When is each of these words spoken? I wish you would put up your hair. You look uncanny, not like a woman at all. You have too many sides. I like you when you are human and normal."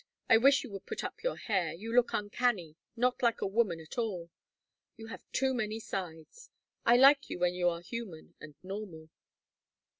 I 0.27 0.37
wish 0.37 0.63
you 0.63 0.71
would 0.71 0.87
put 0.87 1.03
up 1.03 1.21
your 1.21 1.35
hair. 1.35 1.73
You 1.73 1.95
look 1.95 2.11
uncanny, 2.11 2.75
not 2.95 3.21
like 3.21 3.39
a 3.39 3.45
woman 3.45 3.79
at 3.79 3.99
all. 3.99 4.31
You 4.97 5.05
have 5.09 5.23
too 5.31 5.53
many 5.53 5.79
sides. 5.79 6.49
I 6.83 6.97
like 6.97 7.29
you 7.29 7.37
when 7.37 7.53
you 7.53 7.69
are 7.69 7.81
human 7.81 8.33
and 8.39 8.55
normal." 8.63 9.11